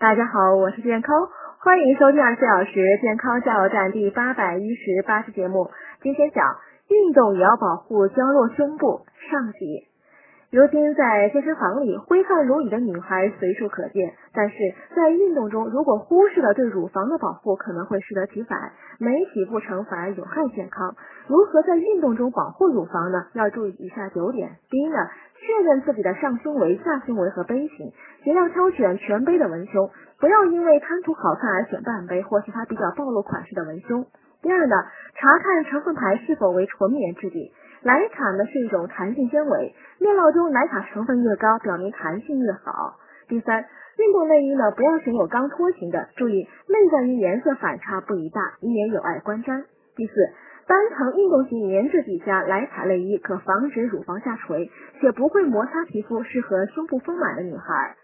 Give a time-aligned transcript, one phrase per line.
[0.00, 1.28] 大家好，我是健康，
[1.58, 5.72] 欢迎收听二十四小时健康加油站第八百一十八期节目。
[6.02, 6.54] 今天讲
[6.86, 9.88] 运动也要保护娇弱胸部上集。
[10.52, 14.54] 如今在健身房里挥汗如雨的女孩随处可见，但是
[14.94, 18.70] 在运动中如果忽视了对乳房的保护，可能会适得其反，
[19.00, 20.94] 没洗不成反而有害健康。
[21.26, 23.26] 如何在运动中保护乳房呢？
[23.34, 24.52] 要注意以下九点。
[24.70, 24.96] 第一呢，
[25.48, 27.90] 确认自己的上胸围、下胸围和杯型，
[28.22, 29.90] 尽量挑选全杯的文胸，
[30.20, 34.04] 不要因为贪图好看而选半杯或其他比较暴露款式的文胸。
[34.42, 34.76] 第二呢，
[35.14, 37.54] 查看成分牌是否为纯棉质地。
[37.82, 42.98] 莱卡呢是一种弹性纤维，面料中莱卡成分越高，表明弹性越好。
[43.26, 43.64] 第三，
[43.96, 49.64] 运动内衣呢不要选有钢托型的，注意内在于颜色反差不宜大，以免有碍观瞻。
[49.96, 50.12] 第四，
[50.68, 57.96] 单层运动型棉质底下莱卡内衣可防止乳房下垂，且不会摩擦皮肤，适合胸部丰满的女孩。